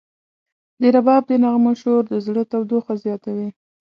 [0.81, 3.49] د رباب د نغمو شور د زړه تودوخه زیاتوي.